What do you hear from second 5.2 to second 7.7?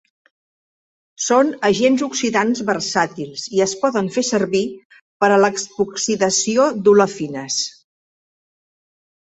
a l'epoxidació d'olefines.